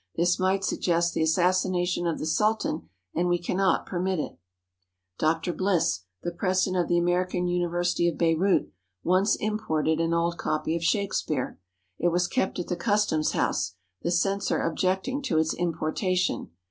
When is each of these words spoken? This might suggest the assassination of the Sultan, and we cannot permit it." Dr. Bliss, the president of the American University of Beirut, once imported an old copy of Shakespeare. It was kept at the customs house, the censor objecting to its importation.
This 0.15 0.39
might 0.39 0.63
suggest 0.63 1.13
the 1.13 1.21
assassination 1.21 2.07
of 2.07 2.17
the 2.17 2.25
Sultan, 2.25 2.89
and 3.13 3.29
we 3.29 3.37
cannot 3.37 3.85
permit 3.85 4.17
it." 4.17 4.39
Dr. 5.19 5.53
Bliss, 5.53 6.05
the 6.23 6.31
president 6.31 6.81
of 6.81 6.87
the 6.89 6.97
American 6.97 7.47
University 7.47 8.09
of 8.09 8.17
Beirut, 8.17 8.71
once 9.03 9.35
imported 9.35 9.99
an 9.99 10.11
old 10.11 10.39
copy 10.39 10.75
of 10.75 10.83
Shakespeare. 10.83 11.59
It 11.99 12.07
was 12.07 12.27
kept 12.27 12.57
at 12.57 12.65
the 12.65 12.75
customs 12.75 13.33
house, 13.33 13.75
the 14.01 14.09
censor 14.09 14.59
objecting 14.63 15.21
to 15.21 15.37
its 15.37 15.53
importation. 15.53 16.49